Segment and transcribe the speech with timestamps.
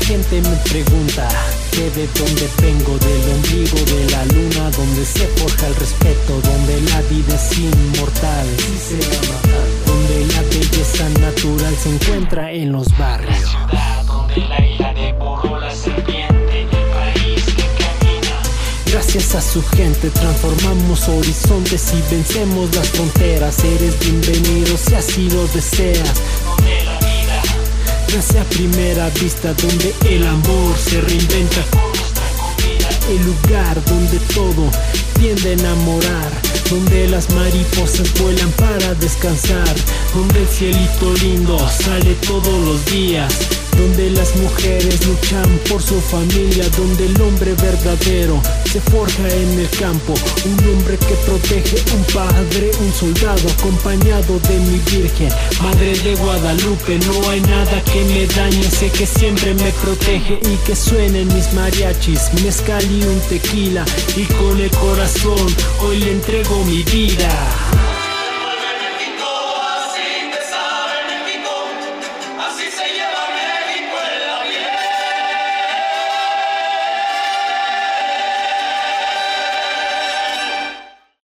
[0.00, 1.28] gente me pregunta
[1.72, 6.80] que de dónde vengo, del ombligo de la luna, donde se forja el respeto, donde
[6.82, 8.46] la vida es inmortal,
[9.86, 13.40] donde la belleza natural se encuentra en los barrios.
[13.40, 18.36] La ciudad donde la ira devoró la serpiente, el país que camina.
[18.86, 23.58] Gracias a su gente transformamos horizontes y vencemos las fronteras.
[23.64, 26.14] Eres bienvenido si así lo deseas.
[28.14, 31.64] Nace a primera vista donde el amor se reinventa.
[33.08, 34.68] El lugar donde todo
[35.18, 36.32] tiende a enamorar.
[36.68, 39.74] Donde las mariposas vuelan para descansar.
[40.12, 43.32] Donde el cielito lindo sale todos los días
[43.76, 49.68] donde las mujeres luchan por su familia, donde el hombre verdadero se forja en el
[49.70, 55.28] campo, un hombre que protege, un padre, un soldado, acompañado de mi Virgen,
[55.62, 60.56] Madre de Guadalupe, no hay nada que me dañe, sé que siempre me protege y
[60.66, 63.84] que suenen mis mariachis, mezcal y un tequila,
[64.16, 65.46] y con el corazón
[65.80, 67.30] hoy le entrego mi vida.
[72.38, 73.09] Así se llama.